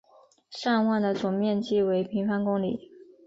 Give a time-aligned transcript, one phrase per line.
[0.49, 2.89] 尚旺的总面积为平方公里。